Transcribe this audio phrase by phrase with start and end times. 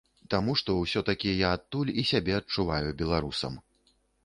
[0.33, 3.63] Таму што ўсё-такі я адтуль і сябе адчуваю беларусам.